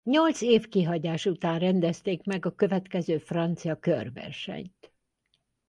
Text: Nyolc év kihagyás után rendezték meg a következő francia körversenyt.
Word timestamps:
Nyolc 0.05 0.41
év 0.41 0.67
kihagyás 0.67 1.25
után 1.25 1.59
rendezték 1.59 2.23
meg 2.23 2.45
a 2.45 2.55
következő 2.55 3.17
francia 3.17 3.75
körversenyt. 3.79 4.93